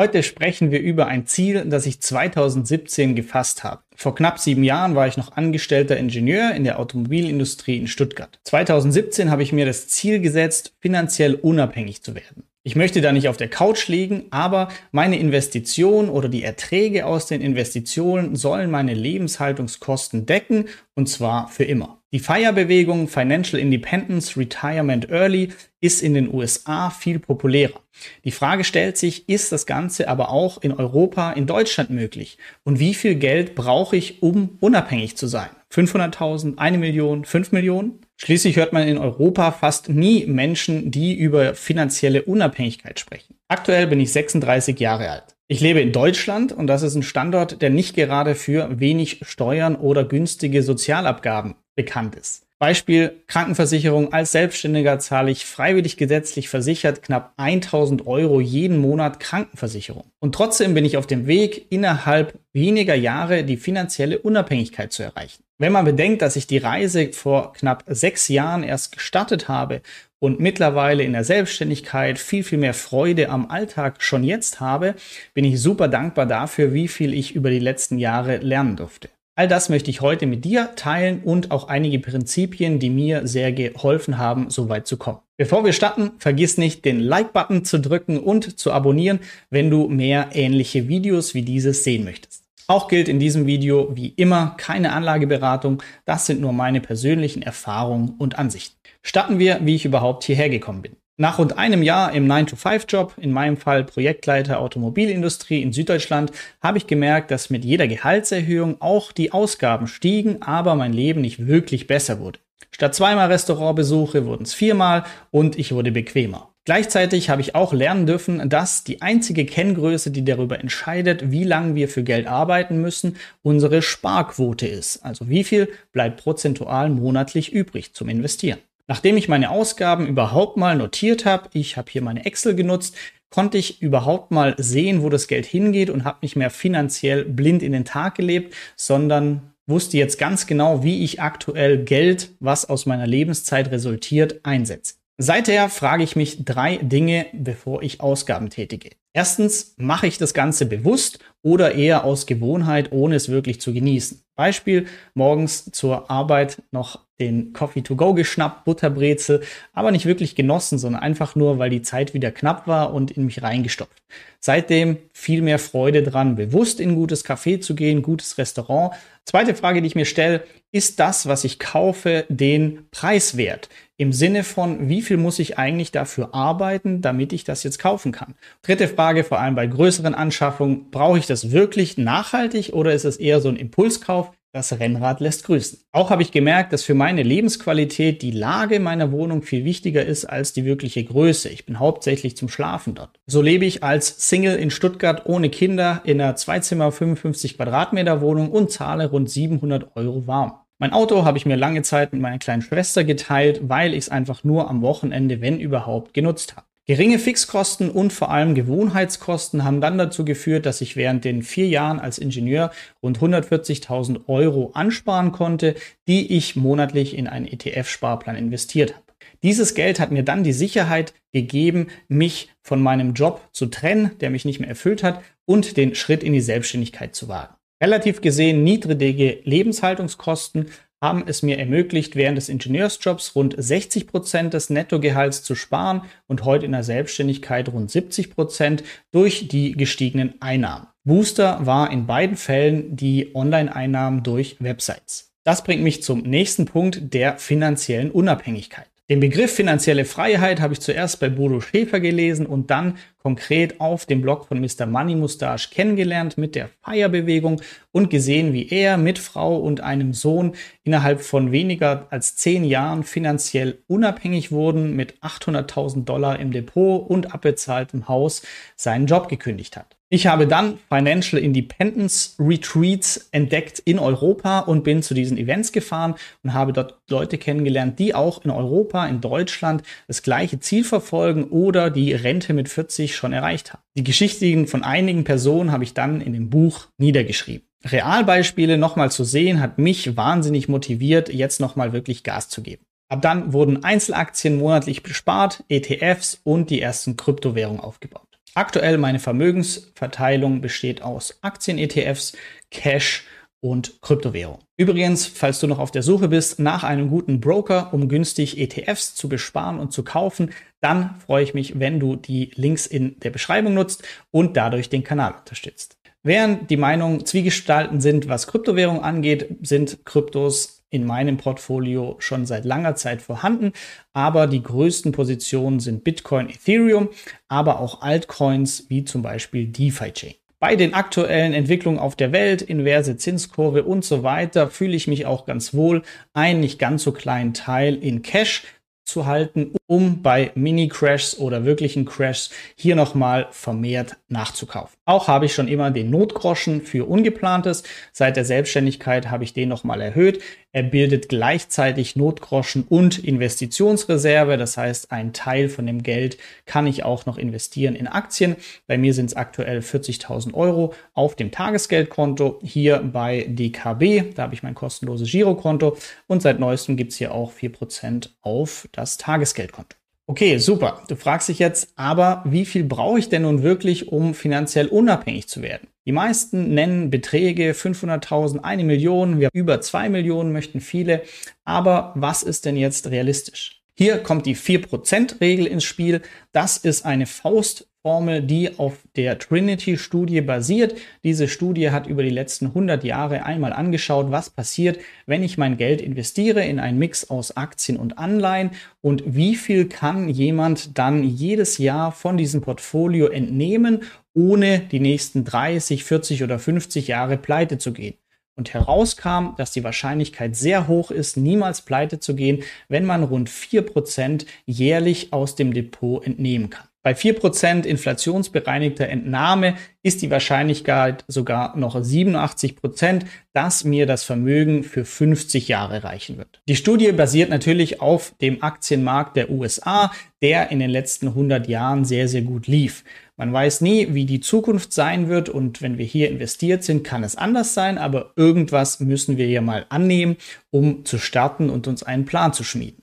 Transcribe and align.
Heute 0.00 0.22
sprechen 0.22 0.70
wir 0.70 0.80
über 0.80 1.08
ein 1.08 1.26
Ziel, 1.26 1.62
das 1.66 1.84
ich 1.84 2.00
2017 2.00 3.14
gefasst 3.14 3.64
habe. 3.64 3.82
Vor 3.94 4.14
knapp 4.14 4.38
sieben 4.38 4.64
Jahren 4.64 4.94
war 4.94 5.06
ich 5.06 5.18
noch 5.18 5.36
angestellter 5.36 5.98
Ingenieur 5.98 6.54
in 6.54 6.64
der 6.64 6.78
Automobilindustrie 6.78 7.76
in 7.76 7.86
Stuttgart. 7.86 8.40
2017 8.44 9.30
habe 9.30 9.42
ich 9.42 9.52
mir 9.52 9.66
das 9.66 9.88
Ziel 9.88 10.20
gesetzt, 10.20 10.72
finanziell 10.80 11.34
unabhängig 11.34 12.02
zu 12.02 12.14
werden. 12.14 12.44
Ich 12.62 12.76
möchte 12.76 13.02
da 13.02 13.12
nicht 13.12 13.28
auf 13.28 13.36
der 13.36 13.50
Couch 13.50 13.88
liegen, 13.88 14.24
aber 14.30 14.68
meine 14.90 15.18
Investition 15.18 16.08
oder 16.08 16.30
die 16.30 16.44
Erträge 16.44 17.04
aus 17.04 17.26
den 17.26 17.42
Investitionen 17.42 18.36
sollen 18.36 18.70
meine 18.70 18.94
Lebenshaltungskosten 18.94 20.24
decken 20.24 20.70
und 20.94 21.10
zwar 21.10 21.48
für 21.48 21.64
immer. 21.64 22.00
Die 22.12 22.20
Feierbewegung 22.20 23.06
Financial 23.06 23.60
Independence 23.60 24.36
Retirement 24.36 25.10
Early 25.10 25.50
ist 25.80 26.02
in 26.02 26.14
den 26.14 26.32
USA 26.32 26.90
viel 26.90 27.18
populärer. 27.18 27.80
Die 28.24 28.30
Frage 28.30 28.64
stellt 28.64 28.96
sich, 28.96 29.28
ist 29.28 29.52
das 29.52 29.66
Ganze 29.66 30.08
aber 30.08 30.30
auch 30.30 30.62
in 30.62 30.72
Europa, 30.72 31.32
in 31.32 31.46
Deutschland 31.46 31.90
möglich? 31.90 32.38
Und 32.64 32.78
wie 32.78 32.94
viel 32.94 33.14
Geld 33.14 33.54
brauche 33.54 33.96
ich, 33.96 34.22
um 34.22 34.58
unabhängig 34.60 35.16
zu 35.16 35.26
sein? 35.26 35.50
500.000, 35.72 36.58
eine 36.58 36.78
Million, 36.78 37.24
fünf 37.24 37.52
Millionen? 37.52 38.00
Schließlich 38.16 38.56
hört 38.56 38.72
man 38.72 38.86
in 38.86 38.98
Europa 38.98 39.52
fast 39.52 39.88
nie 39.88 40.26
Menschen, 40.26 40.90
die 40.90 41.14
über 41.14 41.54
finanzielle 41.54 42.22
Unabhängigkeit 42.22 43.00
sprechen. 43.00 43.36
Aktuell 43.48 43.86
bin 43.86 44.00
ich 44.00 44.12
36 44.12 44.78
Jahre 44.78 45.10
alt. 45.10 45.36
Ich 45.48 45.60
lebe 45.60 45.80
in 45.80 45.92
Deutschland 45.92 46.52
und 46.52 46.66
das 46.66 46.82
ist 46.82 46.94
ein 46.94 47.02
Standort, 47.02 47.62
der 47.62 47.70
nicht 47.70 47.96
gerade 47.96 48.34
für 48.34 48.78
wenig 48.78 49.20
Steuern 49.22 49.74
oder 49.74 50.04
günstige 50.04 50.62
Sozialabgaben 50.62 51.54
bekannt 51.74 52.14
ist. 52.14 52.46
Beispiel 52.60 53.22
Krankenversicherung. 53.26 54.12
Als 54.12 54.32
Selbstständiger 54.32 54.98
zahle 54.98 55.30
ich 55.30 55.46
freiwillig 55.46 55.96
gesetzlich 55.96 56.50
versichert 56.50 57.02
knapp 57.02 57.32
1000 57.38 58.06
Euro 58.06 58.38
jeden 58.38 58.76
Monat 58.76 59.18
Krankenversicherung. 59.18 60.04
Und 60.20 60.34
trotzdem 60.34 60.74
bin 60.74 60.84
ich 60.84 60.98
auf 60.98 61.06
dem 61.06 61.26
Weg, 61.26 61.66
innerhalb 61.70 62.38
weniger 62.52 62.94
Jahre 62.94 63.44
die 63.44 63.56
finanzielle 63.56 64.18
Unabhängigkeit 64.18 64.92
zu 64.92 65.02
erreichen. 65.02 65.42
Wenn 65.56 65.72
man 65.72 65.86
bedenkt, 65.86 66.20
dass 66.20 66.36
ich 66.36 66.46
die 66.46 66.58
Reise 66.58 67.14
vor 67.14 67.54
knapp 67.54 67.84
sechs 67.86 68.28
Jahren 68.28 68.62
erst 68.62 68.92
gestartet 68.92 69.48
habe 69.48 69.80
und 70.18 70.38
mittlerweile 70.38 71.02
in 71.02 71.14
der 71.14 71.24
Selbstständigkeit 71.24 72.18
viel, 72.18 72.44
viel 72.44 72.58
mehr 72.58 72.74
Freude 72.74 73.30
am 73.30 73.50
Alltag 73.50 74.02
schon 74.02 74.22
jetzt 74.22 74.60
habe, 74.60 74.96
bin 75.32 75.46
ich 75.46 75.62
super 75.62 75.88
dankbar 75.88 76.26
dafür, 76.26 76.74
wie 76.74 76.88
viel 76.88 77.14
ich 77.14 77.34
über 77.34 77.48
die 77.48 77.58
letzten 77.58 77.98
Jahre 77.98 78.36
lernen 78.36 78.76
durfte. 78.76 79.08
All 79.40 79.48
das 79.48 79.70
möchte 79.70 79.88
ich 79.88 80.02
heute 80.02 80.26
mit 80.26 80.44
dir 80.44 80.72
teilen 80.76 81.22
und 81.22 81.50
auch 81.50 81.68
einige 81.68 81.98
Prinzipien, 81.98 82.78
die 82.78 82.90
mir 82.90 83.26
sehr 83.26 83.52
geholfen 83.52 84.18
haben, 84.18 84.50
so 84.50 84.68
weit 84.68 84.86
zu 84.86 84.98
kommen. 84.98 85.20
Bevor 85.38 85.64
wir 85.64 85.72
starten, 85.72 86.10
vergiss 86.18 86.58
nicht, 86.58 86.84
den 86.84 87.00
Like-Button 87.00 87.64
zu 87.64 87.80
drücken 87.80 88.18
und 88.18 88.60
zu 88.60 88.70
abonnieren, 88.70 89.20
wenn 89.48 89.70
du 89.70 89.88
mehr 89.88 90.28
ähnliche 90.34 90.88
Videos 90.88 91.32
wie 91.32 91.40
dieses 91.40 91.84
sehen 91.84 92.04
möchtest. 92.04 92.44
Auch 92.66 92.86
gilt 92.86 93.08
in 93.08 93.18
diesem 93.18 93.46
Video 93.46 93.96
wie 93.96 94.08
immer 94.08 94.56
keine 94.58 94.92
Anlageberatung, 94.92 95.82
das 96.04 96.26
sind 96.26 96.42
nur 96.42 96.52
meine 96.52 96.82
persönlichen 96.82 97.40
Erfahrungen 97.40 98.16
und 98.18 98.38
Ansichten. 98.38 98.76
Starten 99.02 99.38
wir, 99.38 99.60
wie 99.62 99.74
ich 99.74 99.86
überhaupt 99.86 100.24
hierher 100.24 100.50
gekommen 100.50 100.82
bin. 100.82 100.96
Nach 101.20 101.38
rund 101.38 101.58
einem 101.58 101.82
Jahr 101.82 102.14
im 102.14 102.26
9-to-5-Job, 102.26 103.12
in 103.18 103.30
meinem 103.30 103.58
Fall 103.58 103.84
Projektleiter 103.84 104.58
Automobilindustrie 104.58 105.60
in 105.60 105.70
Süddeutschland, 105.70 106.32
habe 106.62 106.78
ich 106.78 106.86
gemerkt, 106.86 107.30
dass 107.30 107.50
mit 107.50 107.62
jeder 107.62 107.86
Gehaltserhöhung 107.86 108.80
auch 108.80 109.12
die 109.12 109.30
Ausgaben 109.30 109.86
stiegen, 109.86 110.40
aber 110.40 110.76
mein 110.76 110.94
Leben 110.94 111.20
nicht 111.20 111.46
wirklich 111.46 111.86
besser 111.86 112.20
wurde. 112.20 112.38
Statt 112.70 112.94
zweimal 112.94 113.30
Restaurantbesuche 113.30 114.24
wurden 114.24 114.44
es 114.44 114.54
viermal 114.54 115.04
und 115.30 115.58
ich 115.58 115.72
wurde 115.72 115.92
bequemer. 115.92 116.54
Gleichzeitig 116.64 117.28
habe 117.28 117.42
ich 117.42 117.54
auch 117.54 117.74
lernen 117.74 118.06
dürfen, 118.06 118.48
dass 118.48 118.84
die 118.84 119.02
einzige 119.02 119.44
Kenngröße, 119.44 120.10
die 120.10 120.24
darüber 120.24 120.58
entscheidet, 120.58 121.30
wie 121.30 121.44
lange 121.44 121.74
wir 121.74 121.90
für 121.90 122.02
Geld 122.02 122.28
arbeiten 122.28 122.80
müssen, 122.80 123.16
unsere 123.42 123.82
Sparquote 123.82 124.66
ist. 124.66 125.04
Also 125.04 125.28
wie 125.28 125.44
viel 125.44 125.68
bleibt 125.92 126.22
prozentual 126.22 126.88
monatlich 126.88 127.52
übrig 127.52 127.92
zum 127.92 128.08
Investieren. 128.08 128.60
Nachdem 128.90 129.16
ich 129.16 129.28
meine 129.28 129.50
Ausgaben 129.50 130.08
überhaupt 130.08 130.56
mal 130.56 130.76
notiert 130.76 131.24
habe, 131.24 131.48
ich 131.52 131.76
habe 131.76 131.88
hier 131.92 132.02
meine 132.02 132.26
Excel 132.26 132.56
genutzt, 132.56 132.96
konnte 133.32 133.56
ich 133.56 133.80
überhaupt 133.80 134.32
mal 134.32 134.56
sehen, 134.58 135.04
wo 135.04 135.08
das 135.08 135.28
Geld 135.28 135.46
hingeht 135.46 135.90
und 135.90 136.02
habe 136.02 136.18
nicht 136.22 136.34
mehr 136.34 136.50
finanziell 136.50 137.24
blind 137.24 137.62
in 137.62 137.70
den 137.70 137.84
Tag 137.84 138.16
gelebt, 138.16 138.52
sondern 138.74 139.52
wusste 139.68 139.96
jetzt 139.96 140.18
ganz 140.18 140.48
genau, 140.48 140.82
wie 140.82 141.04
ich 141.04 141.22
aktuell 141.22 141.84
Geld, 141.84 142.30
was 142.40 142.68
aus 142.68 142.84
meiner 142.84 143.06
Lebenszeit 143.06 143.70
resultiert, 143.70 144.40
einsetze. 144.42 144.94
Seither 145.18 145.68
frage 145.68 146.02
ich 146.02 146.16
mich 146.16 146.44
drei 146.44 146.78
Dinge, 146.78 147.26
bevor 147.32 147.84
ich 147.84 148.00
Ausgaben 148.00 148.50
tätige. 148.50 148.90
Erstens, 149.12 149.74
mache 149.76 150.08
ich 150.08 150.18
das 150.18 150.34
Ganze 150.34 150.66
bewusst 150.66 151.20
oder 151.42 151.76
eher 151.76 152.02
aus 152.02 152.26
Gewohnheit, 152.26 152.90
ohne 152.90 153.14
es 153.14 153.28
wirklich 153.28 153.60
zu 153.60 153.72
genießen? 153.72 154.20
Beispiel, 154.34 154.86
morgens 155.14 155.70
zur 155.70 156.10
Arbeit 156.10 156.62
noch 156.72 157.06
den 157.20 157.52
Coffee 157.52 157.82
to 157.82 157.94
go 157.94 158.14
geschnappt, 158.14 158.64
Butterbrezel, 158.64 159.42
aber 159.72 159.92
nicht 159.92 160.06
wirklich 160.06 160.34
genossen, 160.34 160.78
sondern 160.78 161.02
einfach 161.02 161.36
nur, 161.36 161.58
weil 161.58 161.70
die 161.70 161.82
Zeit 161.82 162.14
wieder 162.14 162.32
knapp 162.32 162.66
war 162.66 162.92
und 162.92 163.10
in 163.10 163.26
mich 163.26 163.42
reingestopft. 163.42 164.02
Seitdem 164.40 164.96
viel 165.12 165.42
mehr 165.42 165.58
Freude 165.58 166.02
dran, 166.02 166.34
bewusst 166.34 166.80
in 166.80 166.94
gutes 166.94 167.24
Café 167.24 167.60
zu 167.60 167.74
gehen, 167.74 168.02
gutes 168.02 168.38
Restaurant. 168.38 168.94
Zweite 169.24 169.54
Frage, 169.54 169.82
die 169.82 169.86
ich 169.86 169.94
mir 169.94 170.06
stelle, 170.06 170.42
ist 170.72 170.98
das, 171.00 171.26
was 171.26 171.44
ich 171.44 171.58
kaufe, 171.58 172.24
den 172.28 172.86
Preis 172.90 173.36
wert? 173.36 173.68
Im 173.96 174.12
Sinne 174.12 174.44
von, 174.44 174.88
wie 174.88 175.02
viel 175.02 175.18
muss 175.18 175.38
ich 175.38 175.58
eigentlich 175.58 175.92
dafür 175.92 176.34
arbeiten, 176.34 177.02
damit 177.02 177.32
ich 177.34 177.44
das 177.44 177.62
jetzt 177.64 177.78
kaufen 177.78 178.12
kann? 178.12 178.34
Dritte 178.62 178.88
Frage, 178.88 179.24
vor 179.24 179.40
allem 179.40 179.56
bei 179.56 179.66
größeren 179.66 180.14
Anschaffungen, 180.14 180.90
brauche 180.90 181.18
ich 181.18 181.26
das 181.26 181.50
wirklich 181.50 181.98
nachhaltig 181.98 182.72
oder 182.72 182.94
ist 182.94 183.04
es 183.04 183.18
eher 183.18 183.40
so 183.40 183.50
ein 183.50 183.56
Impulskauf? 183.56 184.32
Das 184.52 184.80
Rennrad 184.80 185.20
lässt 185.20 185.44
grüßen. 185.44 185.78
Auch 185.92 186.10
habe 186.10 186.22
ich 186.22 186.32
gemerkt, 186.32 186.72
dass 186.72 186.82
für 186.82 186.94
meine 186.94 187.22
Lebensqualität 187.22 188.20
die 188.20 188.32
Lage 188.32 188.80
meiner 188.80 189.12
Wohnung 189.12 189.42
viel 189.42 189.64
wichtiger 189.64 190.04
ist 190.04 190.24
als 190.24 190.52
die 190.52 190.64
wirkliche 190.64 191.04
Größe. 191.04 191.48
Ich 191.50 191.66
bin 191.66 191.78
hauptsächlich 191.78 192.36
zum 192.36 192.48
Schlafen 192.48 192.96
dort. 192.96 193.20
So 193.26 193.42
lebe 193.42 193.64
ich 193.64 193.84
als 193.84 194.28
Single 194.28 194.56
in 194.56 194.72
Stuttgart 194.72 195.24
ohne 195.26 195.50
Kinder 195.50 196.02
in 196.04 196.20
einer 196.20 196.34
Zweizimmer 196.34 196.90
55 196.90 197.58
Quadratmeter 197.58 198.20
Wohnung 198.20 198.50
und 198.50 198.72
zahle 198.72 199.08
rund 199.08 199.30
700 199.30 199.94
Euro 199.94 200.26
warm. 200.26 200.54
Mein 200.80 200.92
Auto 200.92 201.24
habe 201.24 201.38
ich 201.38 201.46
mir 201.46 201.56
lange 201.56 201.82
Zeit 201.82 202.12
mit 202.12 202.20
meiner 202.20 202.38
kleinen 202.38 202.62
Schwester 202.62 203.04
geteilt, 203.04 203.60
weil 203.68 203.92
ich 203.92 203.98
es 203.98 204.08
einfach 204.08 204.42
nur 204.42 204.68
am 204.68 204.82
Wochenende, 204.82 205.40
wenn 205.40 205.60
überhaupt, 205.60 206.12
genutzt 206.12 206.56
habe. 206.56 206.66
Geringe 206.86 207.18
Fixkosten 207.18 207.90
und 207.90 208.12
vor 208.12 208.30
allem 208.30 208.54
Gewohnheitskosten 208.54 209.64
haben 209.64 209.80
dann 209.80 209.98
dazu 209.98 210.24
geführt, 210.24 210.66
dass 210.66 210.80
ich 210.80 210.96
während 210.96 211.24
den 211.24 211.42
vier 211.42 211.68
Jahren 211.68 212.00
als 212.00 212.18
Ingenieur 212.18 212.72
rund 213.02 213.18
140.000 213.20 214.28
Euro 214.28 214.70
ansparen 214.74 215.30
konnte, 215.30 215.74
die 216.08 216.36
ich 216.36 216.56
monatlich 216.56 217.16
in 217.16 217.28
einen 217.28 217.46
ETF-Sparplan 217.46 218.34
investiert 218.34 218.94
habe. 218.94 219.04
Dieses 219.42 219.74
Geld 219.74 220.00
hat 220.00 220.10
mir 220.10 220.22
dann 220.22 220.44
die 220.44 220.52
Sicherheit 220.52 221.14
gegeben, 221.32 221.88
mich 222.08 222.50
von 222.62 222.82
meinem 222.82 223.14
Job 223.14 223.48
zu 223.52 223.66
trennen, 223.66 224.12
der 224.20 224.30
mich 224.30 224.44
nicht 224.44 224.60
mehr 224.60 224.68
erfüllt 224.68 225.02
hat, 225.02 225.22
und 225.46 225.76
den 225.76 225.94
Schritt 225.94 226.22
in 226.22 226.32
die 226.32 226.40
Selbstständigkeit 226.40 227.14
zu 227.14 227.28
wagen. 227.28 227.54
Relativ 227.82 228.20
gesehen 228.20 228.62
niedrige 228.62 229.40
Lebenshaltungskosten 229.44 230.66
haben 231.00 231.24
es 231.26 231.42
mir 231.42 231.58
ermöglicht, 231.58 232.14
während 232.14 232.36
des 232.36 232.48
Ingenieursjobs 232.48 233.34
rund 233.34 233.54
60 233.56 234.06
Prozent 234.06 234.54
des 234.54 234.70
Nettogehalts 234.70 235.42
zu 235.42 235.54
sparen 235.54 236.02
und 236.26 236.44
heute 236.44 236.66
in 236.66 236.72
der 236.72 236.84
Selbstständigkeit 236.84 237.68
rund 237.70 237.90
70 237.90 238.30
Prozent 238.30 238.84
durch 239.10 239.48
die 239.48 239.72
gestiegenen 239.72 240.34
Einnahmen. 240.40 240.88
Booster 241.04 241.64
war 241.64 241.90
in 241.90 242.06
beiden 242.06 242.36
Fällen 242.36 242.96
die 242.96 243.34
Online-Einnahmen 243.34 244.22
durch 244.22 244.56
Websites. 244.60 245.32
Das 245.44 245.64
bringt 245.64 245.82
mich 245.82 246.02
zum 246.02 246.20
nächsten 246.20 246.66
Punkt 246.66 247.14
der 247.14 247.38
finanziellen 247.38 248.10
Unabhängigkeit. 248.10 248.90
Den 249.10 249.18
Begriff 249.18 249.52
finanzielle 249.52 250.04
Freiheit 250.04 250.60
habe 250.60 250.72
ich 250.72 250.80
zuerst 250.80 251.18
bei 251.18 251.28
Bodo 251.28 251.60
Schäfer 251.60 251.98
gelesen 251.98 252.46
und 252.46 252.70
dann 252.70 252.96
konkret 253.18 253.80
auf 253.80 254.06
dem 254.06 254.22
Blog 254.22 254.46
von 254.46 254.60
Mr. 254.60 254.86
Money 254.86 255.16
Mustache 255.16 255.68
kennengelernt 255.72 256.38
mit 256.38 256.54
der 256.54 256.70
Feierbewegung 256.84 257.60
und 257.90 258.08
gesehen, 258.08 258.52
wie 258.52 258.68
er 258.68 258.98
mit 258.98 259.18
Frau 259.18 259.56
und 259.56 259.80
einem 259.80 260.12
Sohn 260.12 260.54
innerhalb 260.84 261.22
von 261.22 261.50
weniger 261.50 262.06
als 262.10 262.36
zehn 262.36 262.62
Jahren 262.62 263.02
finanziell 263.02 263.82
unabhängig 263.88 264.52
wurden, 264.52 264.94
mit 264.94 265.18
800.000 265.22 266.04
Dollar 266.04 266.38
im 266.38 266.52
Depot 266.52 267.04
und 267.10 267.34
abbezahltem 267.34 268.06
Haus 268.06 268.42
seinen 268.76 269.06
Job 269.06 269.28
gekündigt 269.28 269.76
hat. 269.76 269.99
Ich 270.12 270.26
habe 270.26 270.48
dann 270.48 270.80
Financial 270.88 271.40
Independence 271.40 272.34
Retreats 272.40 273.28
entdeckt 273.30 273.78
in 273.78 274.00
Europa 274.00 274.58
und 274.58 274.82
bin 274.82 275.04
zu 275.04 275.14
diesen 275.14 275.38
Events 275.38 275.70
gefahren 275.70 276.16
und 276.42 276.52
habe 276.52 276.72
dort 276.72 276.98
Leute 277.08 277.38
kennengelernt, 277.38 278.00
die 278.00 278.12
auch 278.12 278.44
in 278.44 278.50
Europa, 278.50 279.06
in 279.06 279.20
Deutschland 279.20 279.84
das 280.08 280.22
gleiche 280.22 280.58
Ziel 280.58 280.82
verfolgen 280.82 281.44
oder 281.44 281.90
die 281.90 282.12
Rente 282.12 282.54
mit 282.54 282.68
40 282.68 283.14
schon 283.14 283.32
erreicht 283.32 283.72
haben. 283.72 283.84
Die 283.96 284.02
Geschichten 284.02 284.66
von 284.66 284.82
einigen 284.82 285.22
Personen 285.22 285.70
habe 285.70 285.84
ich 285.84 285.94
dann 285.94 286.20
in 286.20 286.32
dem 286.32 286.50
Buch 286.50 286.88
niedergeschrieben. 286.98 287.68
Realbeispiele 287.84 288.78
nochmal 288.78 289.12
zu 289.12 289.22
sehen, 289.22 289.60
hat 289.60 289.78
mich 289.78 290.16
wahnsinnig 290.16 290.68
motiviert, 290.68 291.32
jetzt 291.32 291.60
nochmal 291.60 291.92
wirklich 291.92 292.24
Gas 292.24 292.48
zu 292.48 292.62
geben. 292.62 292.82
Ab 293.08 293.22
dann 293.22 293.52
wurden 293.52 293.84
Einzelaktien 293.84 294.58
monatlich 294.58 295.04
bespart, 295.04 295.62
ETFs 295.68 296.40
und 296.42 296.70
die 296.70 296.80
ersten 296.80 297.16
Kryptowährungen 297.16 297.80
aufgebaut. 297.80 298.29
Aktuell 298.54 298.98
meine 298.98 299.20
Vermögensverteilung 299.20 300.60
besteht 300.60 301.02
aus 301.02 301.38
Aktien-ETFs, 301.42 302.36
Cash 302.70 303.24
und 303.60 304.00
Kryptowährung. 304.00 304.60
Übrigens, 304.76 305.26
falls 305.26 305.60
du 305.60 305.66
noch 305.66 305.78
auf 305.78 305.90
der 305.90 306.02
Suche 306.02 306.28
bist 306.28 306.58
nach 306.58 306.82
einem 306.82 307.10
guten 307.10 307.40
Broker, 307.40 307.92
um 307.92 308.08
günstig 308.08 308.58
ETFs 308.58 309.14
zu 309.14 309.28
besparen 309.28 309.78
und 309.78 309.92
zu 309.92 310.02
kaufen, 310.02 310.50
dann 310.80 311.20
freue 311.20 311.44
ich 311.44 311.54
mich, 311.54 311.78
wenn 311.78 312.00
du 312.00 312.16
die 312.16 312.50
Links 312.54 312.86
in 312.86 313.20
der 313.20 313.30
Beschreibung 313.30 313.74
nutzt 313.74 314.02
und 314.30 314.56
dadurch 314.56 314.88
den 314.88 315.04
Kanal 315.04 315.34
unterstützt. 315.38 315.98
Während 316.22 316.70
die 316.70 316.76
Meinungen 316.76 317.24
zwiegestalten 317.24 318.00
sind, 318.00 318.28
was 318.28 318.46
Kryptowährung 318.46 319.02
angeht, 319.02 319.56
sind 319.62 320.04
Kryptos 320.04 320.79
in 320.90 321.06
meinem 321.06 321.36
Portfolio 321.36 322.16
schon 322.18 322.46
seit 322.46 322.64
langer 322.64 322.96
Zeit 322.96 323.22
vorhanden, 323.22 323.72
aber 324.12 324.46
die 324.46 324.62
größten 324.62 325.12
Positionen 325.12 325.80
sind 325.80 326.04
Bitcoin, 326.04 326.50
Ethereum, 326.50 327.08
aber 327.48 327.80
auch 327.80 328.02
Altcoins 328.02 328.86
wie 328.88 329.04
zum 329.04 329.22
Beispiel 329.22 329.66
DeFi-Chain. 329.68 330.34
Bei 330.58 330.76
den 330.76 330.92
aktuellen 330.92 331.54
Entwicklungen 331.54 331.98
auf 331.98 332.16
der 332.16 332.32
Welt, 332.32 332.60
inverse 332.60 333.16
Zinskurve 333.16 333.84
und 333.84 334.04
so 334.04 334.22
weiter, 334.22 334.68
fühle 334.68 334.94
ich 334.94 335.06
mich 335.06 335.24
auch 335.24 335.46
ganz 335.46 335.72
wohl, 335.72 336.02
einen 336.34 336.60
nicht 336.60 336.78
ganz 336.78 337.02
so 337.02 337.12
kleinen 337.12 337.54
Teil 337.54 337.94
in 337.94 338.20
Cash 338.20 338.64
zu 339.10 339.26
halten, 339.26 339.72
um 339.86 340.22
bei 340.22 340.52
Mini-Crashs 340.54 341.38
oder 341.38 341.64
wirklichen 341.64 342.04
Crashs 342.04 342.50
hier 342.76 342.96
nochmal 342.96 343.48
vermehrt 343.50 344.16
nachzukaufen. 344.28 344.96
Auch 345.04 345.26
habe 345.26 345.46
ich 345.46 345.54
schon 345.54 345.66
immer 345.66 345.90
den 345.90 346.10
Notgroschen 346.10 346.82
für 346.82 347.08
Ungeplantes. 347.08 347.82
Seit 348.12 348.36
der 348.36 348.44
Selbstständigkeit 348.44 349.28
habe 349.28 349.42
ich 349.44 349.52
den 349.52 349.68
nochmal 349.68 350.00
erhöht. 350.00 350.40
Er 350.72 350.84
bildet 350.84 351.28
gleichzeitig 351.28 352.14
Notgroschen 352.14 352.84
und 352.88 353.18
Investitionsreserve. 353.18 354.56
Das 354.56 354.76
heißt, 354.76 355.10
ein 355.10 355.32
Teil 355.32 355.68
von 355.68 355.84
dem 355.84 356.04
Geld 356.04 356.38
kann 356.64 356.86
ich 356.86 357.02
auch 357.02 357.26
noch 357.26 357.38
investieren 357.38 357.96
in 357.96 358.06
Aktien. 358.06 358.54
Bei 358.86 358.96
mir 358.96 359.12
sind 359.12 359.26
es 359.26 359.36
aktuell 359.36 359.80
40.000 359.80 360.54
Euro 360.54 360.94
auf 361.12 361.34
dem 361.34 361.50
Tagesgeldkonto. 361.50 362.60
Hier 362.62 362.98
bei 362.98 363.46
DKB, 363.48 364.32
da 364.36 364.44
habe 364.44 364.54
ich 364.54 364.62
mein 364.62 364.76
kostenloses 364.76 365.28
Girokonto. 365.28 365.96
Und 366.28 366.40
seit 366.40 366.60
neuestem 366.60 366.96
gibt 366.96 367.10
es 367.10 367.18
hier 367.18 367.34
auch 367.34 367.52
4% 367.52 368.28
auf 368.42 368.88
das 369.00 369.16
Tagesgeldkonto. 369.16 369.96
Okay, 370.26 370.58
super. 370.58 371.02
Du 371.08 371.16
fragst 371.16 371.48
dich 371.48 371.58
jetzt, 371.58 371.92
aber 371.96 372.44
wie 372.46 372.64
viel 372.64 372.84
brauche 372.84 373.18
ich 373.18 373.28
denn 373.28 373.42
nun 373.42 373.64
wirklich, 373.64 374.12
um 374.12 374.32
finanziell 374.34 374.86
unabhängig 374.86 375.48
zu 375.48 375.60
werden? 375.60 375.88
Die 376.06 376.12
meisten 376.12 376.72
nennen 376.72 377.10
Beträge 377.10 377.72
500.000, 377.72 378.60
eine 378.60 378.84
Million, 378.84 379.40
wir 379.40 379.48
über 379.52 379.80
zwei 379.80 380.08
Millionen 380.08 380.52
möchten 380.52 380.80
viele. 380.80 381.22
Aber 381.64 382.12
was 382.14 382.44
ist 382.44 382.64
denn 382.64 382.76
jetzt 382.76 383.10
realistisch? 383.10 383.82
Hier 383.94 384.18
kommt 384.18 384.46
die 384.46 384.56
4%-Regel 384.56 385.66
ins 385.66 385.84
Spiel. 385.84 386.22
Das 386.52 386.76
ist 386.76 387.04
eine 387.04 387.26
Faust 387.26 387.89
Formel, 388.02 388.40
die 388.40 388.78
auf 388.78 388.96
der 389.14 389.38
Trinity-Studie 389.38 390.40
basiert. 390.40 390.94
Diese 391.22 391.48
Studie 391.48 391.90
hat 391.90 392.06
über 392.06 392.22
die 392.22 392.30
letzten 392.30 392.68
100 392.68 393.04
Jahre 393.04 393.44
einmal 393.44 393.74
angeschaut, 393.74 394.30
was 394.30 394.48
passiert, 394.48 394.98
wenn 395.26 395.42
ich 395.42 395.58
mein 395.58 395.76
Geld 395.76 396.00
investiere 396.00 396.64
in 396.64 396.80
einen 396.80 396.98
Mix 396.98 397.28
aus 397.28 397.58
Aktien 397.58 397.98
und 397.98 398.16
Anleihen 398.16 398.70
und 399.02 399.22
wie 399.26 399.54
viel 399.54 399.86
kann 399.86 400.30
jemand 400.30 400.96
dann 400.96 401.24
jedes 401.24 401.76
Jahr 401.76 402.10
von 402.10 402.38
diesem 402.38 402.62
Portfolio 402.62 403.26
entnehmen, 403.26 404.00
ohne 404.32 404.78
die 404.78 405.00
nächsten 405.00 405.44
30, 405.44 406.02
40 406.04 406.42
oder 406.42 406.58
50 406.58 407.06
Jahre 407.06 407.36
pleite 407.36 407.76
zu 407.76 407.92
gehen. 407.92 408.14
Und 408.56 408.72
herauskam, 408.72 409.54
dass 409.58 409.72
die 409.72 409.84
Wahrscheinlichkeit 409.84 410.56
sehr 410.56 410.88
hoch 410.88 411.10
ist, 411.10 411.36
niemals 411.36 411.82
pleite 411.82 412.18
zu 412.18 412.34
gehen, 412.34 412.62
wenn 412.88 413.04
man 413.04 413.24
rund 413.24 413.50
4% 413.50 414.46
jährlich 414.64 415.34
aus 415.34 415.54
dem 415.54 415.74
Depot 415.74 416.26
entnehmen 416.26 416.70
kann. 416.70 416.89
Bei 417.02 417.12
4% 417.12 417.86
inflationsbereinigter 417.86 419.08
Entnahme 419.08 419.76
ist 420.02 420.20
die 420.20 420.30
Wahrscheinlichkeit 420.30 421.24
sogar 421.28 421.74
noch 421.76 421.96
87%, 421.96 423.22
dass 423.54 423.84
mir 423.84 424.04
das 424.04 424.22
Vermögen 424.22 424.84
für 424.84 425.06
50 425.06 425.68
Jahre 425.68 426.04
reichen 426.04 426.36
wird. 426.36 426.60
Die 426.68 426.76
Studie 426.76 427.12
basiert 427.12 427.48
natürlich 427.48 428.02
auf 428.02 428.34
dem 428.42 428.62
Aktienmarkt 428.62 429.36
der 429.36 429.50
USA, 429.50 430.12
der 430.42 430.70
in 430.70 430.78
den 430.78 430.90
letzten 430.90 431.28
100 431.28 431.68
Jahren 431.68 432.04
sehr, 432.04 432.28
sehr 432.28 432.42
gut 432.42 432.66
lief. 432.66 433.02
Man 433.38 433.50
weiß 433.50 433.80
nie, 433.80 434.12
wie 434.12 434.26
die 434.26 434.40
Zukunft 434.40 434.92
sein 434.92 435.30
wird 435.30 435.48
und 435.48 435.80
wenn 435.80 435.96
wir 435.96 436.04
hier 436.04 436.28
investiert 436.28 436.84
sind, 436.84 437.02
kann 437.02 437.24
es 437.24 437.36
anders 437.36 437.72
sein, 437.72 437.96
aber 437.96 438.32
irgendwas 438.36 439.00
müssen 439.00 439.38
wir 439.38 439.48
ja 439.48 439.62
mal 439.62 439.86
annehmen, 439.88 440.36
um 440.68 441.06
zu 441.06 441.16
starten 441.16 441.70
und 441.70 441.88
uns 441.88 442.02
einen 442.02 442.26
Plan 442.26 442.52
zu 442.52 442.62
schmieden. 442.62 443.02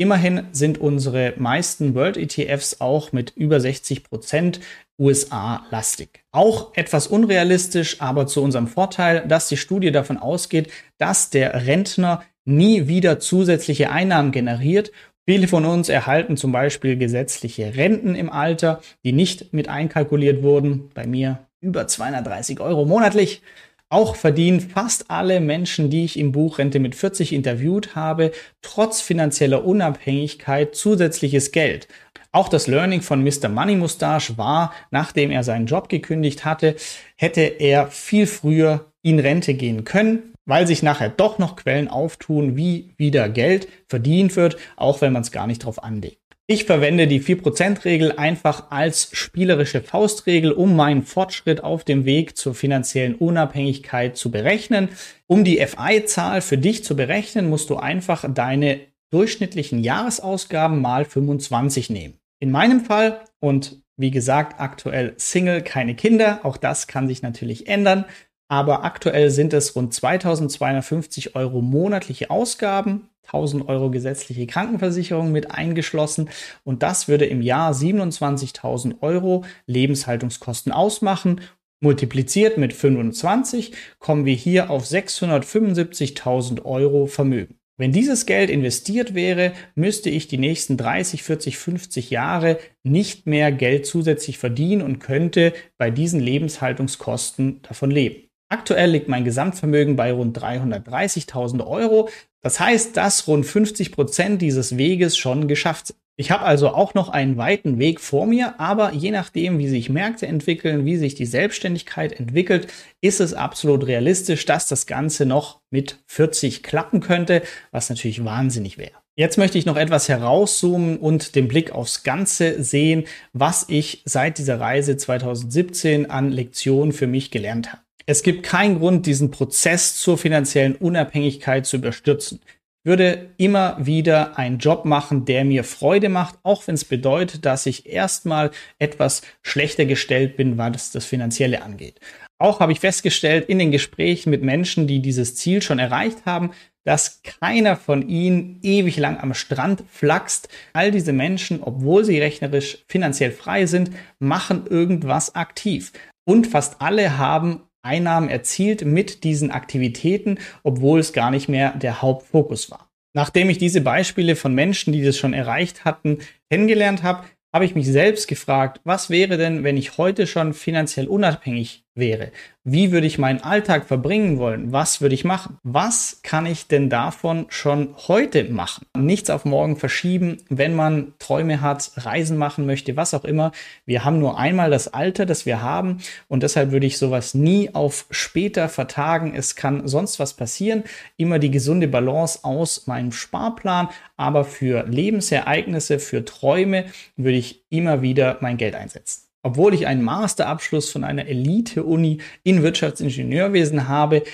Immerhin 0.00 0.46
sind 0.52 0.78
unsere 0.78 1.34
meisten 1.38 1.96
World 1.96 2.16
ETFs 2.16 2.80
auch 2.80 3.10
mit 3.10 3.32
über 3.34 3.58
60 3.58 4.04
Prozent 4.04 4.60
USA-lastig. 4.96 6.24
Auch 6.30 6.72
etwas 6.76 7.08
unrealistisch, 7.08 8.00
aber 8.00 8.28
zu 8.28 8.40
unserem 8.40 8.68
Vorteil, 8.68 9.26
dass 9.26 9.48
die 9.48 9.56
Studie 9.56 9.90
davon 9.90 10.16
ausgeht, 10.16 10.70
dass 10.98 11.30
der 11.30 11.66
Rentner 11.66 12.22
nie 12.44 12.86
wieder 12.86 13.18
zusätzliche 13.18 13.90
Einnahmen 13.90 14.30
generiert. 14.30 14.92
Viele 15.28 15.48
von 15.48 15.64
uns 15.64 15.88
erhalten 15.88 16.36
zum 16.36 16.52
Beispiel 16.52 16.96
gesetzliche 16.96 17.74
Renten 17.74 18.14
im 18.14 18.30
Alter, 18.30 18.80
die 19.04 19.12
nicht 19.12 19.52
mit 19.52 19.68
einkalkuliert 19.68 20.44
wurden. 20.44 20.90
Bei 20.94 21.08
mir 21.08 21.40
über 21.60 21.88
230 21.88 22.60
Euro 22.60 22.84
monatlich. 22.84 23.42
Auch 23.90 24.16
verdienen 24.16 24.60
fast 24.60 25.10
alle 25.10 25.40
Menschen, 25.40 25.88
die 25.88 26.04
ich 26.04 26.18
im 26.18 26.30
Buch 26.30 26.58
Rente 26.58 26.78
mit 26.78 26.94
40 26.94 27.32
interviewt 27.32 27.94
habe, 27.94 28.32
trotz 28.60 29.00
finanzieller 29.00 29.64
Unabhängigkeit 29.64 30.74
zusätzliches 30.74 31.52
Geld. 31.52 31.88
Auch 32.30 32.50
das 32.50 32.66
Learning 32.66 33.00
von 33.00 33.24
Mr. 33.24 33.48
Money 33.48 33.76
Mustache 33.76 34.36
war, 34.36 34.74
nachdem 34.90 35.30
er 35.30 35.42
seinen 35.42 35.64
Job 35.64 35.88
gekündigt 35.88 36.44
hatte, 36.44 36.76
hätte 37.16 37.40
er 37.40 37.86
viel 37.86 38.26
früher 38.26 38.92
in 39.00 39.18
Rente 39.18 39.54
gehen 39.54 39.84
können, 39.84 40.34
weil 40.44 40.66
sich 40.66 40.82
nachher 40.82 41.08
doch 41.08 41.38
noch 41.38 41.56
Quellen 41.56 41.88
auftun, 41.88 42.56
wie 42.56 42.92
wieder 42.98 43.30
Geld 43.30 43.68
verdient 43.88 44.36
wird, 44.36 44.58
auch 44.76 45.00
wenn 45.00 45.14
man 45.14 45.22
es 45.22 45.32
gar 45.32 45.46
nicht 45.46 45.64
drauf 45.64 45.82
anlegt. 45.82 46.17
Ich 46.50 46.64
verwende 46.64 47.06
die 47.06 47.20
4%-Regel 47.20 48.12
einfach 48.12 48.70
als 48.70 49.10
spielerische 49.12 49.82
Faustregel, 49.82 50.50
um 50.50 50.74
meinen 50.74 51.02
Fortschritt 51.02 51.62
auf 51.62 51.84
dem 51.84 52.06
Weg 52.06 52.38
zur 52.38 52.54
finanziellen 52.54 53.16
Unabhängigkeit 53.16 54.16
zu 54.16 54.30
berechnen. 54.30 54.88
Um 55.26 55.44
die 55.44 55.58
FI-Zahl 55.58 56.40
für 56.40 56.56
dich 56.56 56.84
zu 56.84 56.96
berechnen, 56.96 57.50
musst 57.50 57.68
du 57.68 57.76
einfach 57.76 58.24
deine 58.32 58.80
durchschnittlichen 59.10 59.84
Jahresausgaben 59.84 60.80
mal 60.80 61.04
25 61.04 61.90
nehmen. 61.90 62.18
In 62.40 62.50
meinem 62.50 62.80
Fall 62.80 63.20
und 63.40 63.82
wie 63.98 64.10
gesagt, 64.10 64.58
aktuell 64.58 65.12
Single, 65.18 65.60
keine 65.60 65.96
Kinder, 65.96 66.40
auch 66.44 66.56
das 66.56 66.86
kann 66.86 67.08
sich 67.08 67.20
natürlich 67.20 67.66
ändern, 67.66 68.06
aber 68.48 68.84
aktuell 68.84 69.28
sind 69.28 69.52
es 69.52 69.76
rund 69.76 69.92
2250 69.92 71.36
Euro 71.36 71.60
monatliche 71.60 72.30
Ausgaben 72.30 73.10
1000 73.28 73.68
Euro 73.68 73.90
gesetzliche 73.90 74.46
Krankenversicherung 74.46 75.32
mit 75.32 75.50
eingeschlossen 75.50 76.28
und 76.64 76.82
das 76.82 77.08
würde 77.08 77.26
im 77.26 77.42
Jahr 77.42 77.72
27.000 77.72 79.02
Euro 79.02 79.44
Lebenshaltungskosten 79.66 80.72
ausmachen. 80.72 81.40
Multipliziert 81.80 82.58
mit 82.58 82.72
25 82.72 83.72
kommen 83.98 84.24
wir 84.24 84.34
hier 84.34 84.70
auf 84.70 84.84
675.000 84.84 86.64
Euro 86.64 87.06
Vermögen. 87.06 87.58
Wenn 87.80 87.92
dieses 87.92 88.26
Geld 88.26 88.50
investiert 88.50 89.14
wäre, 89.14 89.52
müsste 89.76 90.10
ich 90.10 90.26
die 90.26 90.38
nächsten 90.38 90.76
30, 90.76 91.22
40, 91.22 91.58
50 91.58 92.10
Jahre 92.10 92.58
nicht 92.82 93.26
mehr 93.26 93.52
Geld 93.52 93.86
zusätzlich 93.86 94.36
verdienen 94.36 94.82
und 94.82 94.98
könnte 94.98 95.52
bei 95.76 95.92
diesen 95.92 96.18
Lebenshaltungskosten 96.18 97.62
davon 97.62 97.92
leben. 97.92 98.28
Aktuell 98.50 98.90
liegt 98.90 99.08
mein 99.08 99.24
Gesamtvermögen 99.24 99.94
bei 99.94 100.10
rund 100.10 100.36
330.000 100.36 101.64
Euro. 101.64 102.08
Das 102.42 102.60
heißt, 102.60 102.96
dass 102.96 103.26
rund 103.26 103.46
50 103.46 103.92
Prozent 103.92 104.42
dieses 104.42 104.76
Weges 104.76 105.16
schon 105.16 105.48
geschafft 105.48 105.88
sind. 105.88 105.98
Ich 106.20 106.32
habe 106.32 106.44
also 106.44 106.70
auch 106.70 106.94
noch 106.94 107.10
einen 107.10 107.36
weiten 107.36 107.78
Weg 107.78 108.00
vor 108.00 108.26
mir, 108.26 108.58
aber 108.58 108.92
je 108.92 109.12
nachdem, 109.12 109.60
wie 109.60 109.68
sich 109.68 109.88
Märkte 109.88 110.26
entwickeln, 110.26 110.84
wie 110.84 110.96
sich 110.96 111.14
die 111.14 111.26
Selbstständigkeit 111.26 112.12
entwickelt, 112.12 112.66
ist 113.00 113.20
es 113.20 113.34
absolut 113.34 113.86
realistisch, 113.86 114.44
dass 114.44 114.66
das 114.66 114.88
Ganze 114.88 115.26
noch 115.26 115.60
mit 115.70 116.00
40 116.06 116.64
klappen 116.64 117.00
könnte, 117.00 117.42
was 117.70 117.88
natürlich 117.88 118.24
wahnsinnig 118.24 118.78
wäre. 118.78 118.98
Jetzt 119.14 119.38
möchte 119.38 119.58
ich 119.58 119.66
noch 119.66 119.76
etwas 119.76 120.08
herauszoomen 120.08 120.96
und 120.96 121.36
den 121.36 121.46
Blick 121.46 121.70
aufs 121.70 122.02
Ganze 122.02 122.64
sehen, 122.64 123.04
was 123.32 123.66
ich 123.68 124.02
seit 124.04 124.38
dieser 124.38 124.58
Reise 124.58 124.96
2017 124.96 126.10
an 126.10 126.32
Lektionen 126.32 126.92
für 126.92 127.06
mich 127.06 127.30
gelernt 127.30 127.72
habe. 127.72 127.82
Es 128.10 128.22
gibt 128.22 128.42
keinen 128.42 128.78
Grund, 128.78 129.04
diesen 129.04 129.30
Prozess 129.30 129.96
zur 129.96 130.16
finanziellen 130.16 130.76
Unabhängigkeit 130.76 131.66
zu 131.66 131.76
überstürzen. 131.76 132.40
Ich 132.46 132.88
würde 132.88 133.34
immer 133.36 133.76
wieder 133.84 134.38
einen 134.38 134.56
Job 134.56 134.86
machen, 134.86 135.26
der 135.26 135.44
mir 135.44 135.62
Freude 135.62 136.08
macht, 136.08 136.38
auch 136.42 136.66
wenn 136.66 136.74
es 136.74 136.86
bedeutet, 136.86 137.44
dass 137.44 137.66
ich 137.66 137.84
erstmal 137.84 138.50
etwas 138.78 139.20
schlechter 139.42 139.84
gestellt 139.84 140.38
bin, 140.38 140.56
was 140.56 140.90
das 140.90 141.04
Finanzielle 141.04 141.60
angeht. 141.60 142.00
Auch 142.38 142.60
habe 142.60 142.72
ich 142.72 142.80
festgestellt 142.80 143.46
in 143.46 143.58
den 143.58 143.72
Gesprächen 143.72 144.30
mit 144.30 144.42
Menschen, 144.42 144.86
die 144.86 145.02
dieses 145.02 145.34
Ziel 145.34 145.60
schon 145.60 145.78
erreicht 145.78 146.24
haben, 146.24 146.52
dass 146.86 147.20
keiner 147.22 147.76
von 147.76 148.08
ihnen 148.08 148.58
ewig 148.62 148.96
lang 148.96 149.18
am 149.18 149.34
Strand 149.34 149.84
flaxt. 149.90 150.48
All 150.72 150.90
diese 150.90 151.12
Menschen, 151.12 151.62
obwohl 151.62 152.06
sie 152.06 152.18
rechnerisch 152.18 152.78
finanziell 152.88 153.32
frei 153.32 153.66
sind, 153.66 153.90
machen 154.18 154.66
irgendwas 154.66 155.34
aktiv. 155.34 155.92
Und 156.24 156.46
fast 156.46 156.80
alle 156.80 157.18
haben 157.18 157.67
Einnahmen 157.82 158.28
erzielt 158.28 158.84
mit 158.84 159.24
diesen 159.24 159.50
Aktivitäten, 159.50 160.38
obwohl 160.62 161.00
es 161.00 161.12
gar 161.12 161.30
nicht 161.30 161.48
mehr 161.48 161.72
der 161.72 162.02
Hauptfokus 162.02 162.70
war. 162.70 162.90
Nachdem 163.14 163.50
ich 163.50 163.58
diese 163.58 163.80
Beispiele 163.80 164.36
von 164.36 164.54
Menschen, 164.54 164.92
die 164.92 165.02
das 165.02 165.16
schon 165.16 165.32
erreicht 165.32 165.84
hatten, 165.84 166.18
kennengelernt 166.50 167.02
habe, 167.02 167.24
habe 167.52 167.64
ich 167.64 167.74
mich 167.74 167.86
selbst 167.86 168.28
gefragt, 168.28 168.80
was 168.84 169.10
wäre 169.10 169.38
denn, 169.38 169.64
wenn 169.64 169.76
ich 169.76 169.96
heute 169.96 170.26
schon 170.26 170.52
finanziell 170.52 171.08
unabhängig 171.08 171.84
wäre? 171.98 172.30
Wie 172.64 172.92
würde 172.92 173.06
ich 173.06 173.18
meinen 173.18 173.42
Alltag 173.42 173.86
verbringen 173.86 174.38
wollen? 174.38 174.72
Was 174.72 175.00
würde 175.00 175.14
ich 175.14 175.24
machen? 175.24 175.56
Was 175.62 176.20
kann 176.22 176.44
ich 176.44 176.66
denn 176.66 176.90
davon 176.90 177.46
schon 177.48 177.94
heute 178.08 178.44
machen? 178.44 178.86
Nichts 178.96 179.30
auf 179.30 179.44
morgen 179.44 179.76
verschieben, 179.76 180.38
wenn 180.48 180.74
man 180.74 181.14
Träume 181.18 181.60
hat, 181.60 181.92
Reisen 181.96 182.36
machen 182.36 182.66
möchte, 182.66 182.96
was 182.96 183.14
auch 183.14 183.24
immer. 183.24 183.52
Wir 183.86 184.04
haben 184.04 184.18
nur 184.18 184.38
einmal 184.38 184.70
das 184.70 184.88
Alter, 184.88 185.24
das 185.24 185.46
wir 185.46 185.62
haben 185.62 185.98
und 186.28 186.42
deshalb 186.42 186.70
würde 186.70 186.86
ich 186.86 186.98
sowas 186.98 187.34
nie 187.34 187.74
auf 187.74 188.06
später 188.10 188.68
vertagen. 188.68 189.34
Es 189.34 189.56
kann 189.56 189.88
sonst 189.88 190.18
was 190.18 190.34
passieren. 190.34 190.84
Immer 191.16 191.38
die 191.38 191.50
gesunde 191.50 191.88
Balance 191.88 192.40
aus 192.42 192.86
meinem 192.86 193.12
Sparplan, 193.12 193.88
aber 194.16 194.44
für 194.44 194.84
Lebensereignisse, 194.86 195.98
für 195.98 196.24
Träume 196.24 196.86
würde 197.16 197.38
ich 197.38 197.64
immer 197.70 198.02
wieder 198.02 198.38
mein 198.40 198.56
Geld 198.56 198.74
einsetzen. 198.74 199.27
Obwohl 199.42 199.74
ich 199.74 199.86
einen 199.86 200.02
Masterabschluss 200.02 200.90
von 200.90 201.04
einer 201.04 201.26
Elite-Uni 201.26 202.18
in 202.42 202.62
Wirtschaftsingenieurwesen 202.62 203.88
habe, 203.88 204.24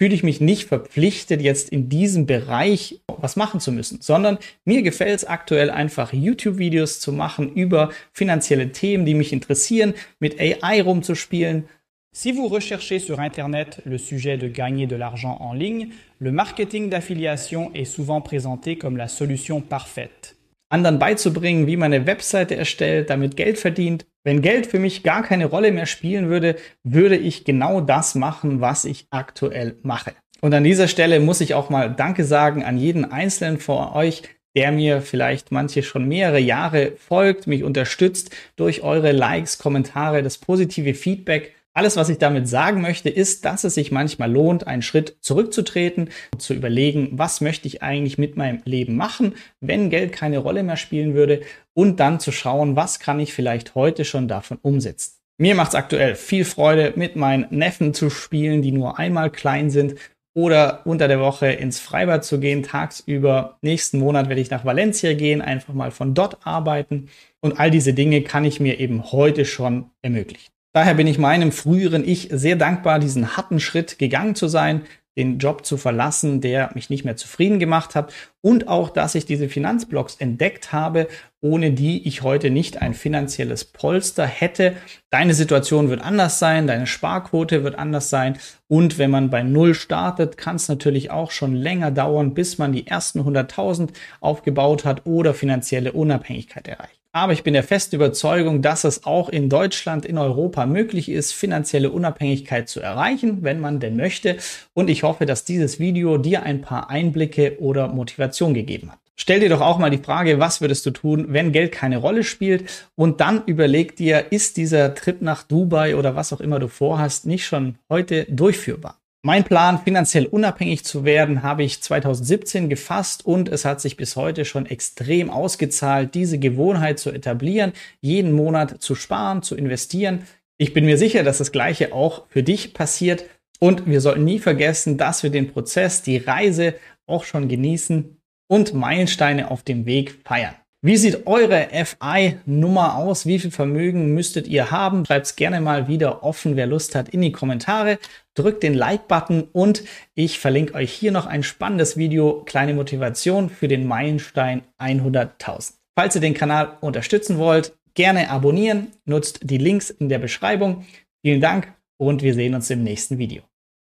fühle 0.00 0.14
ich 0.14 0.22
mich 0.22 0.40
nicht 0.40 0.66
verpflichtet, 0.66 1.42
jetzt 1.42 1.68
in 1.68 1.90
diesem 1.90 2.24
Bereich 2.24 3.02
was 3.06 3.36
machen 3.36 3.60
zu 3.60 3.70
müssen, 3.70 4.00
sondern 4.00 4.38
mir 4.64 4.80
gefällt 4.80 5.14
es 5.14 5.24
aktuell 5.26 5.68
einfach, 5.68 6.14
YouTube-Videos 6.14 7.00
zu 7.00 7.12
machen 7.12 7.52
über 7.52 7.90
finanzielle 8.12 8.72
Themen, 8.72 9.04
die 9.04 9.14
mich 9.14 9.32
interessieren, 9.32 9.92
mit 10.18 10.40
AI 10.40 10.80
rumzuspielen. 10.80 11.68
Si 12.12 12.32
vous 12.32 12.48
recherchez 12.48 12.98
sur 12.98 13.20
Internet 13.20 13.82
le 13.84 13.98
sujet 13.98 14.38
de 14.38 14.48
gagner 14.48 14.86
de 14.86 14.96
l'argent 14.96 15.36
en 15.40 15.52
ligne, 15.52 15.90
le 16.18 16.32
marketing 16.32 16.88
d'affiliation 16.88 17.70
est 17.74 17.84
souvent 17.84 18.22
présenté 18.22 18.76
comme 18.76 18.96
la 18.96 19.06
solution 19.06 19.60
parfaite. 19.60 20.34
Anderen 20.70 20.98
beizubringen, 20.98 21.66
wie 21.66 21.76
man 21.76 21.92
eine 21.92 22.06
Webseite 22.06 22.56
erstellt, 22.56 23.10
damit 23.10 23.36
Geld 23.36 23.58
verdient, 23.58 24.06
wenn 24.24 24.42
Geld 24.42 24.66
für 24.66 24.78
mich 24.78 25.02
gar 25.02 25.22
keine 25.22 25.46
Rolle 25.46 25.72
mehr 25.72 25.86
spielen 25.86 26.28
würde, 26.28 26.56
würde 26.82 27.16
ich 27.16 27.44
genau 27.44 27.80
das 27.80 28.14
machen, 28.14 28.60
was 28.60 28.84
ich 28.84 29.06
aktuell 29.10 29.76
mache. 29.82 30.12
Und 30.40 30.54
an 30.54 30.64
dieser 30.64 30.88
Stelle 30.88 31.20
muss 31.20 31.40
ich 31.40 31.54
auch 31.54 31.70
mal 31.70 31.94
Danke 31.94 32.24
sagen 32.24 32.64
an 32.64 32.78
jeden 32.78 33.10
Einzelnen 33.10 33.58
von 33.58 33.92
euch, 33.92 34.22
der 34.56 34.72
mir 34.72 35.00
vielleicht 35.00 35.52
manche 35.52 35.82
schon 35.82 36.08
mehrere 36.08 36.40
Jahre 36.40 36.92
folgt, 36.96 37.46
mich 37.46 37.62
unterstützt 37.62 38.34
durch 38.56 38.82
eure 38.82 39.12
Likes, 39.12 39.58
Kommentare, 39.58 40.22
das 40.22 40.38
positive 40.38 40.94
Feedback. 40.94 41.54
Alles, 41.72 41.96
was 41.96 42.08
ich 42.08 42.18
damit 42.18 42.48
sagen 42.48 42.80
möchte, 42.80 43.08
ist, 43.08 43.44
dass 43.44 43.62
es 43.62 43.74
sich 43.74 43.92
manchmal 43.92 44.30
lohnt, 44.30 44.66
einen 44.66 44.82
Schritt 44.82 45.18
zurückzutreten, 45.20 46.10
zu 46.36 46.52
überlegen, 46.52 47.10
was 47.12 47.40
möchte 47.40 47.68
ich 47.68 47.80
eigentlich 47.80 48.18
mit 48.18 48.36
meinem 48.36 48.60
Leben 48.64 48.96
machen, 48.96 49.34
wenn 49.60 49.88
Geld 49.88 50.12
keine 50.12 50.38
Rolle 50.38 50.64
mehr 50.64 50.76
spielen 50.76 51.14
würde 51.14 51.42
und 51.72 52.00
dann 52.00 52.18
zu 52.18 52.32
schauen, 52.32 52.74
was 52.74 52.98
kann 52.98 53.20
ich 53.20 53.32
vielleicht 53.32 53.76
heute 53.76 54.04
schon 54.04 54.26
davon 54.26 54.58
umsetzen. 54.62 55.20
Mir 55.38 55.54
macht 55.54 55.70
es 55.70 55.74
aktuell 55.76 56.16
viel 56.16 56.44
Freude, 56.44 56.92
mit 56.96 57.14
meinen 57.14 57.46
Neffen 57.50 57.94
zu 57.94 58.10
spielen, 58.10 58.62
die 58.62 58.72
nur 58.72 58.98
einmal 58.98 59.30
klein 59.30 59.70
sind 59.70 59.94
oder 60.34 60.84
unter 60.86 61.06
der 61.06 61.20
Woche 61.20 61.52
ins 61.52 61.78
Freibad 61.78 62.24
zu 62.24 62.40
gehen, 62.40 62.62
tagsüber. 62.64 63.58
Nächsten 63.62 64.00
Monat 64.00 64.28
werde 64.28 64.40
ich 64.40 64.50
nach 64.50 64.64
Valencia 64.64 65.14
gehen, 65.14 65.40
einfach 65.40 65.72
mal 65.72 65.92
von 65.92 66.14
dort 66.14 66.44
arbeiten. 66.46 67.08
Und 67.40 67.58
all 67.58 67.70
diese 67.70 67.94
Dinge 67.94 68.22
kann 68.22 68.44
ich 68.44 68.60
mir 68.60 68.80
eben 68.80 69.12
heute 69.12 69.44
schon 69.44 69.90
ermöglichen. 70.02 70.50
Daher 70.72 70.94
bin 70.94 71.08
ich 71.08 71.18
meinem 71.18 71.50
früheren 71.50 72.06
Ich 72.06 72.28
sehr 72.30 72.54
dankbar, 72.54 73.00
diesen 73.00 73.36
harten 73.36 73.58
Schritt 73.58 73.98
gegangen 73.98 74.36
zu 74.36 74.46
sein, 74.46 74.82
den 75.16 75.38
Job 75.38 75.66
zu 75.66 75.76
verlassen, 75.76 76.40
der 76.40 76.70
mich 76.74 76.88
nicht 76.88 77.04
mehr 77.04 77.16
zufrieden 77.16 77.58
gemacht 77.58 77.96
hat 77.96 78.12
und 78.40 78.68
auch, 78.68 78.90
dass 78.90 79.16
ich 79.16 79.26
diese 79.26 79.48
Finanzblocks 79.48 80.14
entdeckt 80.16 80.72
habe, 80.72 81.08
ohne 81.40 81.72
die 81.72 82.06
ich 82.06 82.22
heute 82.22 82.50
nicht 82.50 82.80
ein 82.80 82.94
finanzielles 82.94 83.64
Polster 83.64 84.24
hätte. 84.24 84.76
Deine 85.10 85.34
Situation 85.34 85.90
wird 85.90 86.02
anders 86.02 86.38
sein, 86.38 86.68
deine 86.68 86.86
Sparquote 86.86 87.64
wird 87.64 87.76
anders 87.76 88.08
sein 88.08 88.38
und 88.68 88.98
wenn 88.98 89.10
man 89.10 89.28
bei 89.30 89.42
Null 89.42 89.74
startet, 89.74 90.36
kann 90.36 90.54
es 90.54 90.68
natürlich 90.68 91.10
auch 91.10 91.32
schon 91.32 91.56
länger 91.56 91.90
dauern, 91.90 92.32
bis 92.32 92.58
man 92.58 92.72
die 92.72 92.86
ersten 92.86 93.20
100.000 93.20 93.90
aufgebaut 94.20 94.84
hat 94.84 95.04
oder 95.06 95.34
finanzielle 95.34 95.92
Unabhängigkeit 95.92 96.68
erreicht. 96.68 96.99
Aber 97.12 97.32
ich 97.32 97.42
bin 97.42 97.54
der 97.54 97.64
festen 97.64 97.96
Überzeugung, 97.96 98.62
dass 98.62 98.84
es 98.84 99.04
auch 99.04 99.28
in 99.28 99.48
Deutschland, 99.48 100.06
in 100.06 100.16
Europa 100.16 100.64
möglich 100.64 101.08
ist, 101.08 101.32
finanzielle 101.32 101.90
Unabhängigkeit 101.90 102.68
zu 102.68 102.80
erreichen, 102.80 103.38
wenn 103.42 103.58
man 103.58 103.80
denn 103.80 103.96
möchte. 103.96 104.36
Und 104.74 104.88
ich 104.88 105.02
hoffe, 105.02 105.26
dass 105.26 105.44
dieses 105.44 105.80
Video 105.80 106.18
dir 106.18 106.44
ein 106.44 106.60
paar 106.60 106.88
Einblicke 106.88 107.58
oder 107.58 107.88
Motivation 107.88 108.54
gegeben 108.54 108.92
hat. 108.92 109.00
Stell 109.16 109.40
dir 109.40 109.48
doch 109.48 109.60
auch 109.60 109.78
mal 109.78 109.90
die 109.90 109.98
Frage, 109.98 110.38
was 110.38 110.60
würdest 110.60 110.86
du 110.86 110.92
tun, 110.92 111.26
wenn 111.30 111.50
Geld 111.50 111.72
keine 111.72 111.96
Rolle 111.96 112.22
spielt? 112.22 112.88
Und 112.94 113.20
dann 113.20 113.42
überleg 113.44 113.96
dir, 113.96 114.30
ist 114.30 114.56
dieser 114.56 114.94
Trip 114.94 115.20
nach 115.20 115.42
Dubai 115.42 115.96
oder 115.96 116.14
was 116.14 116.32
auch 116.32 116.40
immer 116.40 116.60
du 116.60 116.68
vorhast, 116.68 117.26
nicht 117.26 117.44
schon 117.44 117.76
heute 117.88 118.24
durchführbar? 118.30 118.99
Mein 119.22 119.44
Plan, 119.44 119.78
finanziell 119.78 120.24
unabhängig 120.24 120.82
zu 120.82 121.04
werden, 121.04 121.42
habe 121.42 121.62
ich 121.62 121.82
2017 121.82 122.70
gefasst 122.70 123.26
und 123.26 123.50
es 123.50 123.66
hat 123.66 123.78
sich 123.82 123.98
bis 123.98 124.16
heute 124.16 124.46
schon 124.46 124.64
extrem 124.64 125.28
ausgezahlt, 125.28 126.14
diese 126.14 126.38
Gewohnheit 126.38 126.98
zu 126.98 127.10
etablieren, 127.10 127.72
jeden 128.00 128.32
Monat 128.32 128.80
zu 128.80 128.94
sparen, 128.94 129.42
zu 129.42 129.56
investieren. 129.56 130.24
Ich 130.56 130.72
bin 130.72 130.86
mir 130.86 130.96
sicher, 130.96 131.22
dass 131.22 131.36
das 131.36 131.52
Gleiche 131.52 131.92
auch 131.92 132.28
für 132.28 132.42
dich 132.42 132.72
passiert 132.72 133.26
und 133.58 133.86
wir 133.86 134.00
sollten 134.00 134.24
nie 134.24 134.38
vergessen, 134.38 134.96
dass 134.96 135.22
wir 135.22 135.28
den 135.28 135.52
Prozess, 135.52 136.00
die 136.00 136.16
Reise 136.16 136.76
auch 137.06 137.24
schon 137.24 137.46
genießen 137.46 138.16
und 138.48 138.72
Meilensteine 138.72 139.50
auf 139.50 139.62
dem 139.62 139.84
Weg 139.84 140.22
feiern. 140.24 140.54
Wie 140.82 140.96
sieht 140.96 141.26
eure 141.26 141.68
FI-Nummer 141.70 142.96
aus? 142.96 143.26
Wie 143.26 143.38
viel 143.38 143.50
Vermögen 143.50 144.14
müsstet 144.14 144.48
ihr 144.48 144.70
haben? 144.70 145.04
Schreibt 145.04 145.26
es 145.26 145.36
gerne 145.36 145.60
mal 145.60 145.88
wieder 145.88 146.24
offen, 146.24 146.56
wer 146.56 146.66
Lust 146.66 146.94
hat, 146.94 147.10
in 147.10 147.20
die 147.20 147.32
Kommentare. 147.32 147.98
Drückt 148.32 148.62
den 148.62 148.72
Like-Button 148.72 149.42
und 149.52 149.84
ich 150.14 150.38
verlinke 150.38 150.72
euch 150.72 150.90
hier 150.90 151.12
noch 151.12 151.26
ein 151.26 151.42
spannendes 151.42 151.98
Video, 151.98 152.44
kleine 152.46 152.72
Motivation 152.72 153.50
für 153.50 153.68
den 153.68 153.86
Meilenstein 153.86 154.62
100.000. 154.78 155.74
Falls 155.94 156.14
ihr 156.14 156.22
den 156.22 156.32
Kanal 156.32 156.78
unterstützen 156.80 157.36
wollt, 157.36 157.76
gerne 157.92 158.30
abonnieren, 158.30 158.86
nutzt 159.04 159.40
die 159.42 159.58
Links 159.58 159.90
in 159.90 160.08
der 160.08 160.18
Beschreibung. 160.18 160.86
Vielen 161.22 161.42
Dank 161.42 161.74
und 161.98 162.22
wir 162.22 162.32
sehen 162.32 162.54
uns 162.54 162.70
im 162.70 162.82
nächsten 162.82 163.18
Video. 163.18 163.42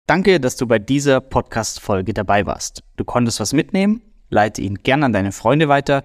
Danke, 0.06 0.38
dass 0.38 0.54
du 0.54 0.68
bei 0.68 0.78
dieser 0.78 1.20
Podcast-Folge 1.20 2.14
dabei 2.14 2.46
warst. 2.46 2.84
Du 2.96 3.04
konntest 3.04 3.40
was 3.40 3.52
mitnehmen? 3.52 4.02
Leite 4.28 4.62
ihn 4.62 4.76
gerne 4.76 5.06
an 5.06 5.12
deine 5.12 5.32
Freunde 5.32 5.68
weiter 5.68 6.04